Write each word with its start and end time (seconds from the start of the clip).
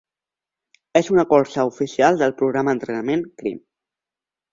És 0.99 1.09
una 1.15 1.25
cursa 1.33 1.65
oficial 1.71 2.17
del 2.21 2.33
programa 2.39 2.73
d'entrenament 2.73 3.23
Crim. 3.43 3.61